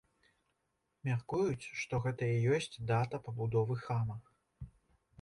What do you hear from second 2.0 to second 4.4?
гэта і ёсць дата пабудовы храма.